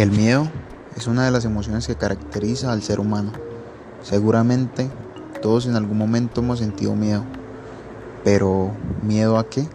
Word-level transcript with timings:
El 0.00 0.12
miedo 0.12 0.48
es 0.96 1.08
una 1.08 1.26
de 1.26 1.30
las 1.30 1.44
emociones 1.44 1.86
que 1.86 1.94
caracteriza 1.94 2.72
al 2.72 2.82
ser 2.82 3.00
humano. 3.00 3.32
Seguramente 4.02 4.90
todos 5.42 5.66
en 5.66 5.76
algún 5.76 5.98
momento 5.98 6.40
hemos 6.40 6.60
sentido 6.60 6.96
miedo. 6.96 7.22
Pero 8.24 8.70
¿miedo 9.02 9.36
a 9.36 9.46
qué? 9.46 9.68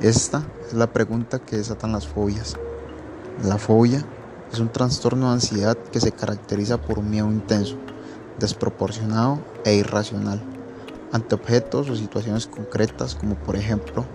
Esta 0.00 0.42
es 0.66 0.72
la 0.72 0.86
pregunta 0.94 1.38
que 1.38 1.58
desatan 1.58 1.92
las 1.92 2.08
fobias. 2.08 2.56
La 3.44 3.58
fobia 3.58 4.02
es 4.54 4.58
un 4.58 4.72
trastorno 4.72 5.26
de 5.26 5.34
ansiedad 5.34 5.76
que 5.76 6.00
se 6.00 6.12
caracteriza 6.12 6.80
por 6.80 6.98
un 6.98 7.10
miedo 7.10 7.30
intenso, 7.30 7.76
desproporcionado 8.38 9.38
e 9.66 9.74
irracional 9.74 10.40
ante 11.12 11.34
objetos 11.34 11.90
o 11.90 11.94
situaciones 11.94 12.46
concretas 12.46 13.16
como 13.16 13.34
por 13.34 13.56
ejemplo 13.56 14.06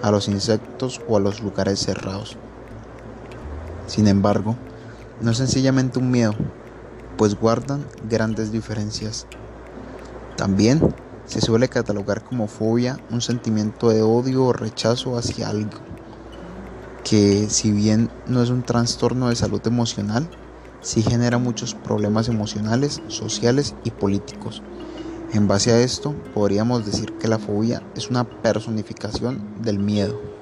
a 0.00 0.10
los 0.10 0.26
insectos 0.26 1.02
o 1.06 1.18
a 1.18 1.20
los 1.20 1.42
lugares 1.42 1.80
cerrados. 1.80 2.38
Sin 3.86 4.08
embargo, 4.08 4.56
no 5.20 5.30
es 5.30 5.38
sencillamente 5.38 5.98
un 5.98 6.10
miedo, 6.10 6.34
pues 7.16 7.38
guardan 7.38 7.84
grandes 8.08 8.50
diferencias. 8.50 9.26
También 10.36 10.94
se 11.26 11.40
suele 11.40 11.68
catalogar 11.68 12.24
como 12.24 12.48
fobia 12.48 12.98
un 13.10 13.20
sentimiento 13.20 13.90
de 13.90 14.02
odio 14.02 14.44
o 14.44 14.52
rechazo 14.52 15.16
hacia 15.16 15.48
algo, 15.48 15.78
que 17.04 17.48
si 17.48 17.70
bien 17.70 18.10
no 18.26 18.42
es 18.42 18.50
un 18.50 18.62
trastorno 18.62 19.28
de 19.28 19.36
salud 19.36 19.60
emocional, 19.66 20.28
sí 20.80 21.02
genera 21.02 21.38
muchos 21.38 21.74
problemas 21.74 22.28
emocionales, 22.28 23.00
sociales 23.08 23.74
y 23.84 23.90
políticos. 23.90 24.62
En 25.32 25.48
base 25.48 25.72
a 25.72 25.80
esto, 25.80 26.14
podríamos 26.34 26.86
decir 26.86 27.12
que 27.18 27.28
la 27.28 27.38
fobia 27.38 27.82
es 27.96 28.08
una 28.08 28.24
personificación 28.24 29.62
del 29.62 29.78
miedo. 29.78 30.33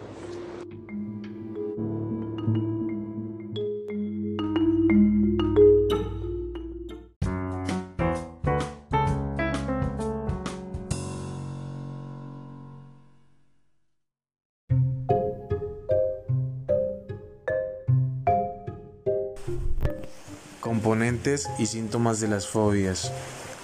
Componentes 20.72 21.50
y 21.58 21.66
síntomas 21.66 22.18
de 22.18 22.28
las 22.28 22.48
fobias. 22.48 23.12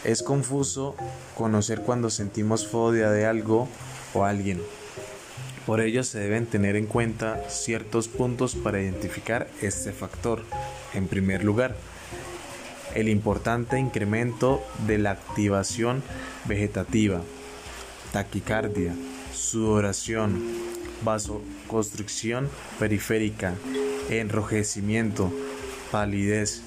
Es 0.04 0.22
confuso 0.22 0.94
conocer 1.38 1.80
cuando 1.80 2.10
sentimos 2.10 2.68
fobia 2.68 3.10
de 3.10 3.24
algo 3.24 3.66
o 4.12 4.24
alguien. 4.24 4.60
Por 5.64 5.80
ello 5.80 6.04
se 6.04 6.18
deben 6.18 6.44
tener 6.44 6.76
en 6.76 6.84
cuenta 6.84 7.42
ciertos 7.48 8.08
puntos 8.08 8.54
para 8.56 8.82
identificar 8.82 9.48
este 9.62 9.92
factor. 9.92 10.42
En 10.92 11.08
primer 11.08 11.44
lugar, 11.44 11.74
el 12.94 13.08
importante 13.08 13.78
incremento 13.78 14.62
de 14.86 14.98
la 14.98 15.12
activación 15.12 16.02
vegetativa, 16.44 17.22
taquicardia, 18.12 18.94
sudoración, 19.32 20.42
vasoconstricción 21.02 22.50
periférica, 22.78 23.54
enrojecimiento, 24.10 25.32
palidez, 25.90 26.64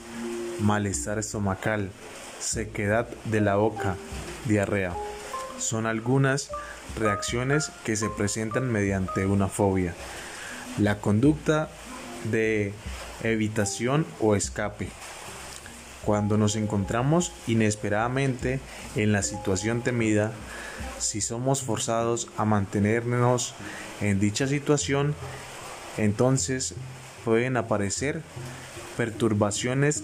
malestar 0.61 1.19
estomacal, 1.19 1.89
sequedad 2.39 3.07
de 3.25 3.41
la 3.41 3.55
boca, 3.55 3.95
diarrea. 4.45 4.93
Son 5.57 5.85
algunas 5.85 6.49
reacciones 6.97 7.71
que 7.83 7.95
se 7.95 8.09
presentan 8.09 8.71
mediante 8.71 9.25
una 9.25 9.47
fobia. 9.47 9.93
La 10.77 10.99
conducta 10.99 11.69
de 12.31 12.73
evitación 13.23 14.05
o 14.19 14.35
escape. 14.35 14.89
Cuando 16.03 16.37
nos 16.37 16.55
encontramos 16.55 17.31
inesperadamente 17.45 18.59
en 18.95 19.11
la 19.11 19.21
situación 19.21 19.81
temida, 19.81 20.31
si 20.97 21.21
somos 21.21 21.61
forzados 21.61 22.29
a 22.37 22.45
mantenernos 22.45 23.53
en 24.01 24.19
dicha 24.19 24.47
situación, 24.47 25.13
entonces 25.97 26.73
pueden 27.23 27.55
aparecer 27.55 28.23
perturbaciones 28.97 30.03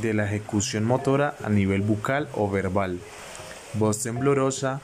de 0.00 0.14
la 0.14 0.26
ejecución 0.26 0.84
motora 0.84 1.36
a 1.44 1.48
nivel 1.48 1.82
bucal 1.82 2.28
o 2.34 2.50
verbal, 2.50 2.98
voz 3.74 4.02
temblorosa, 4.02 4.80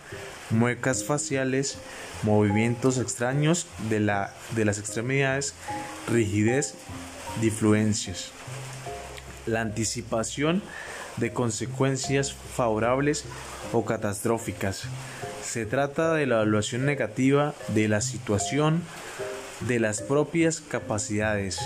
muecas 0.51 1.05
faciales, 1.05 1.79
movimientos 2.23 2.99
extraños 2.99 3.67
de, 3.89 4.01
la, 4.01 4.33
de 4.55 4.65
las 4.65 4.79
extremidades, 4.79 5.55
rigidez, 6.09 6.75
difluencias. 7.41 8.31
La 9.47 9.61
anticipación 9.61 10.63
de 11.17 11.33
consecuencias 11.33 12.33
favorables 12.33 13.25
o 13.73 13.85
catastróficas. 13.85 14.85
Se 15.43 15.67
trata 15.67 16.15
de 16.15 16.27
la 16.27 16.37
evaluación 16.37 16.87
negativa 16.87 17.55
de 17.69 17.89
la 17.89 18.01
situación, 18.01 18.83
de 19.61 19.79
las 19.79 20.01
propias 20.01 20.61
capacidades 20.61 21.61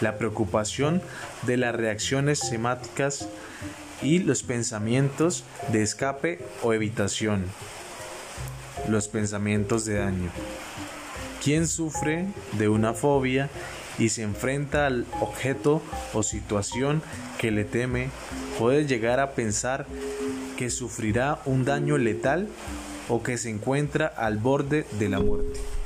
la 0.00 0.18
preocupación 0.18 1.02
de 1.46 1.56
las 1.56 1.74
reacciones 1.74 2.38
semáticas 2.38 3.28
y 4.02 4.20
los 4.20 4.42
pensamientos 4.42 5.44
de 5.72 5.82
escape 5.82 6.38
o 6.62 6.72
evitación. 6.72 7.44
Los 8.88 9.08
pensamientos 9.08 9.84
de 9.84 9.94
daño. 9.94 10.30
Quien 11.42 11.66
sufre 11.66 12.26
de 12.52 12.68
una 12.68 12.94
fobia 12.94 13.48
y 13.98 14.10
se 14.10 14.22
enfrenta 14.22 14.86
al 14.86 15.06
objeto 15.20 15.82
o 16.12 16.22
situación 16.22 17.02
que 17.38 17.50
le 17.50 17.64
teme 17.64 18.10
puede 18.58 18.86
llegar 18.86 19.20
a 19.20 19.32
pensar 19.32 19.86
que 20.56 20.70
sufrirá 20.70 21.40
un 21.44 21.64
daño 21.64 21.98
letal 21.98 22.48
o 23.08 23.22
que 23.22 23.38
se 23.38 23.50
encuentra 23.50 24.06
al 24.06 24.38
borde 24.38 24.86
de 24.98 25.08
la 25.08 25.20
muerte. 25.20 25.77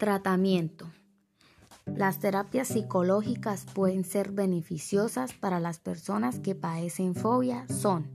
Tratamiento. 0.00 0.90
Las 1.84 2.18
terapias 2.20 2.68
psicológicas 2.68 3.66
pueden 3.74 4.04
ser 4.04 4.32
beneficiosas 4.32 5.34
para 5.34 5.60
las 5.60 5.78
personas 5.78 6.38
que 6.38 6.54
padecen 6.54 7.14
fobia 7.14 7.66
son 7.68 8.08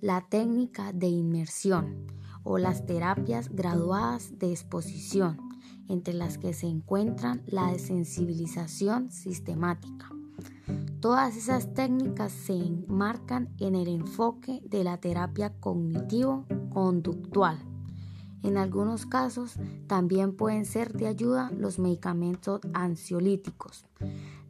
la 0.00 0.24
técnica 0.28 0.92
de 0.92 1.08
inmersión 1.08 2.06
o 2.44 2.56
las 2.56 2.86
terapias 2.86 3.48
graduadas 3.48 4.38
de 4.38 4.52
exposición, 4.52 5.40
entre 5.88 6.14
las 6.14 6.38
que 6.38 6.54
se 6.54 6.68
encuentran 6.68 7.42
la 7.46 7.72
desensibilización 7.72 9.10
sistemática. 9.10 10.08
Todas 11.00 11.36
esas 11.36 11.74
técnicas 11.74 12.30
se 12.30 12.52
enmarcan 12.52 13.52
en 13.58 13.74
el 13.74 13.88
enfoque 13.88 14.60
de 14.64 14.84
la 14.84 14.98
terapia 14.98 15.52
cognitivo-conductual 15.58 17.71
en 18.42 18.56
algunos 18.56 19.06
casos 19.06 19.54
también 19.86 20.36
pueden 20.36 20.64
ser 20.64 20.92
de 20.92 21.06
ayuda 21.06 21.50
los 21.56 21.78
medicamentos 21.78 22.60
ansiolíticos. 22.74 23.86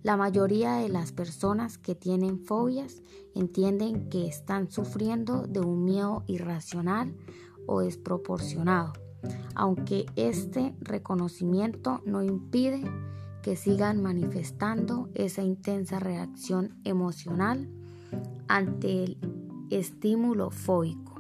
La 0.02 0.16
mayoría 0.16 0.74
de 0.76 0.88
las 0.88 1.12
personas 1.12 1.78
que 1.78 1.94
tienen 1.94 2.40
fobias 2.40 3.02
entienden 3.34 4.08
que 4.08 4.26
están 4.26 4.70
sufriendo 4.70 5.46
de 5.46 5.60
un 5.60 5.84
miedo 5.84 6.24
irracional 6.26 7.14
o 7.66 7.80
desproporcionado, 7.80 8.94
aunque 9.54 10.06
este 10.16 10.74
reconocimiento 10.80 12.00
no 12.04 12.22
impide 12.22 12.82
que 13.42 13.56
sigan 13.56 14.02
manifestando 14.02 15.08
esa 15.14 15.42
intensa 15.42 15.98
reacción 15.98 16.80
emocional 16.84 17.68
ante 18.48 19.04
el 19.04 19.18
estímulo 19.70 20.50
fóbico. 20.50 21.11